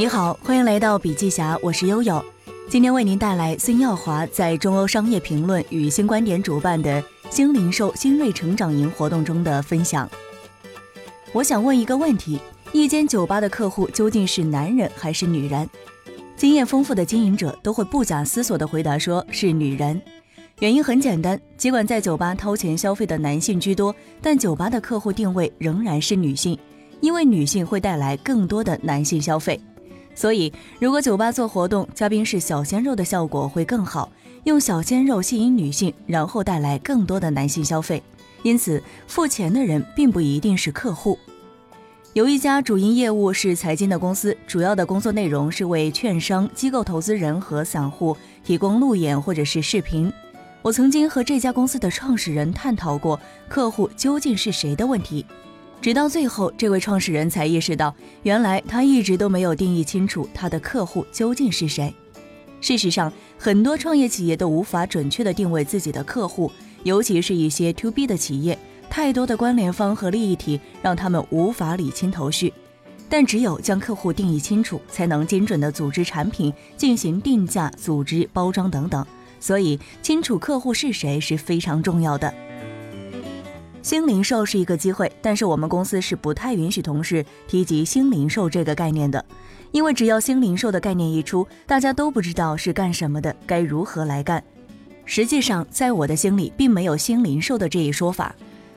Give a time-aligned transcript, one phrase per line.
[0.00, 2.24] 你好，欢迎来到笔记侠，我是悠悠。
[2.70, 10.10] 今天为您带来孙耀华在中欧商业评论与新观点主办的新零售新锐成长营活动中的分享。
[11.34, 12.40] 我想问一个问题：
[12.72, 15.68] 一间酒吧的客户究竟是男人还是女人？
[16.34, 20.00] 经验丰富的经营者都会不假思索地回答说是女人。
[20.60, 26.58] 原因很简单，尽管在酒吧掏钱消费的男性居多，但酒吧的客户定位仍然是女性，
[27.02, 29.60] 因为女性会带来更多的男性消费。
[30.20, 34.12] 所以，如果酒吧做活动，嘉宾是小鲜肉的效果会更好，
[34.44, 38.02] 用小鲜肉吸引女性，然后带来更多的男性消费。
[38.42, 41.18] 因此，付钱的人并不一定是客户。
[42.12, 50.12] 有一家主营业务是财经的公司，主要的工作内容是为券商、机构投资人和散户提供路演或者是视频。
[50.60, 53.18] 我曾经和这家公司的创始人探讨过
[53.48, 55.24] 客户究竟是谁的问题。
[55.80, 61.94] 直到最后，这位创始人才意识到，原来他一直都没有定义清楚他的客户究竟是谁。
[62.60, 68.58] 事实上，很多创业企业都无法准确地定位自己的客户，尤其是一些 To B 的企业，
[68.90, 72.52] 太多的关联方和利益体让他们无法理清头绪。
[73.08, 79.04] 但只有将客户定义清楚，才能精准地组织产品，进行定价、组织、包装等等。
[79.40, 82.32] 所以，清楚客户是谁是非常重要的。
[83.82, 89.24] 新零售是一个机会，但是我们公司是不太允许同事提及新零售这个概念的，
[89.72, 94.42] 因为只要新零售的概念一出，大家都不知道是干什么的，该如何来干。
[95.06, 98.34] 实际上，在我的心里，并没有新零售的这一说法。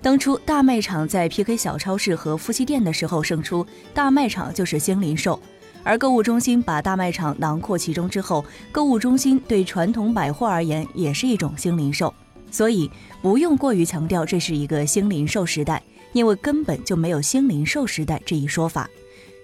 [0.00, 5.38] 当初大卖场在 PK 小超市和夫妻店的时候胜出，大卖场就是新零售；
[5.84, 12.12] 而购物中心把大卖场囊括其中之后，购物中心对传统百货而言也是一种新零售。
[12.50, 18.88] 所以不用过于强调这是一个新零售时代，因为根本就没有新零售时代这一说法，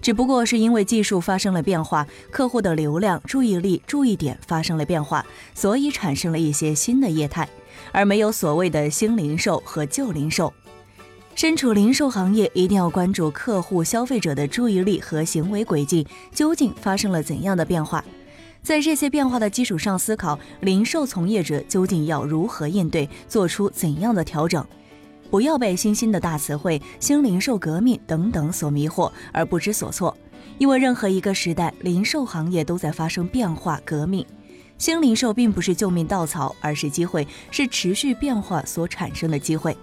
[0.01, 7.49] 只不过是因为技术发生了变化，客户的流量、注意力、注意点发生了变化，所以产生了一些新的业态，
[7.93, 10.53] 而没有所谓的新零售和旧零售。
[11.35, 18.05] 身处零售行业，一定要关注客户、消费者的注意力和行为轨迹究竟发生了怎样的变化。
[18.63, 24.65] 在这些变化的基础上思考，零售从业者究竟要如何应对，做出怎样的调整？
[25.31, 30.17] 不要被新兴的大词汇“新零售革命”等等所迷惑而不知所措。
[30.59, 34.25] 因为任何一个时代，零售行业都在发生变化革命。
[34.79, 39.77] 新零售并不是救命稻草，而是机会，是持续变化所产生的机会。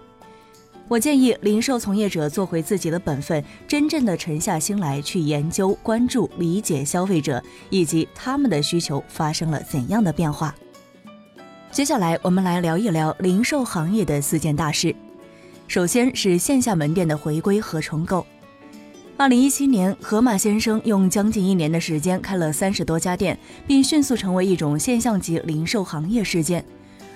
[0.90, 10.54] 我建议零售从业者做回自己的本分，真正的沉下心来去研究、关注、理解消费者以及他们的需求发生了怎样的变化。
[11.72, 14.96] 接下来，我们来聊一聊零售行业的四件大事。
[15.68, 18.26] 首先是线下门店的回归和重构。
[19.16, 26.66] 二零一七年，盒马先生用将近一年的时间开了三十多家店，并迅速成为一种现象级零售行业事件。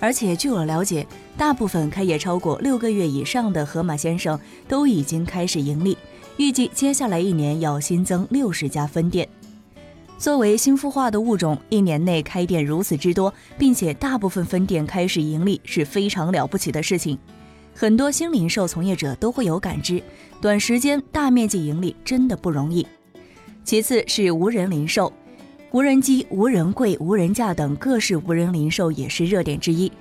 [0.04, 4.38] 而且据我了解，大部分开业超过六个月以上的盒马先生
[4.68, 5.98] 都已经开始盈利，
[6.36, 9.26] 预计接下来一年要新增六十家分店。
[10.18, 17.18] 作为新孵化的物种，一年内开店如此之多，并且大部分分店开始盈利是非常了不起的事情。
[17.74, 20.04] 很多新零售从业者都会有感知，
[20.42, 22.86] 短时间大面积盈利真的不容易。
[23.64, 25.14] 其次是无人零售。
[25.74, 29.92] 无人机、无人柜、无人架等各式无人零售也是热点之一。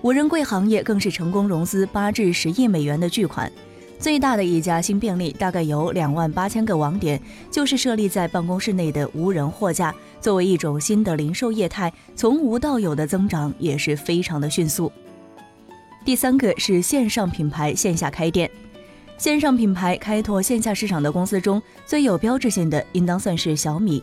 [0.00, 3.52] 无人柜行业更是成功融资八至十亿美元的巨款。
[3.98, 9.94] 最大的一家新便利大概有两万八千个网点，就是设立在办公室内的无人货架。
[10.18, 14.90] 作为一种新的零售业态，从无到有的增长也是非常的迅速。
[16.06, 18.50] 第三个是线上品牌线下开店。
[19.18, 24.02] 线上品牌开拓线下市场的公司中最有标志性的，应当算是小米。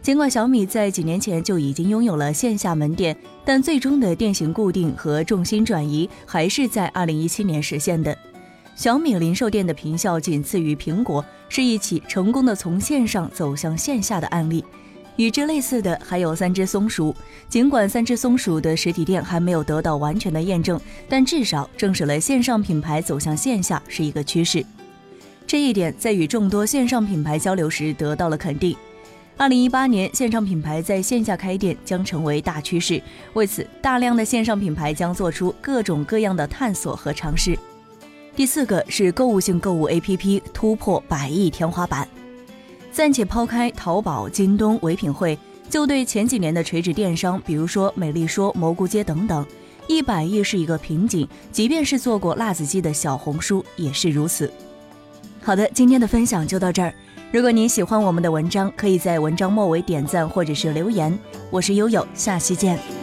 [0.00, 8.16] 尽管小米在几年前就已经拥有了线下门店，但最终的店型固定和重心转移还是在2017年实现的。
[8.74, 14.64] 小米零售店的坪效仅次于苹果，是一起成功的从线上走向线下的案例。
[15.16, 17.12] 与之类似的还有三只松鼠，
[17.48, 24.64] 尽管三只松鼠的实体店还没有得到完全的验证，但至少证实了线上品牌走向线下是一个趋势。
[25.44, 28.76] 这一点在与众多线上品牌交流时得到了肯定。
[29.38, 33.00] 二零一八年，线上品牌在线下开店将成为大趋势。
[33.34, 37.56] 为此，大量的线上品牌将做出各种各样的探索和尝试。
[38.34, 42.06] 第四个是购物性购物 APP 突破百亿天花板。
[42.90, 45.38] 暂且抛开淘宝、京东、唯品会，
[45.70, 49.46] 就对前几年的垂直电商，比如说美丽说、蘑菇街等等，
[49.86, 51.28] 一百亿是一个瓶颈。
[51.52, 54.52] 即便是做过辣子鸡的小红书也是如此。
[55.40, 56.92] 好的，今天的分享就到这儿。
[57.30, 61.16] 如果您喜欢我们的文章，可以在文章末尾点赞或者是留言。
[61.50, 62.97] 我是悠悠，下期见。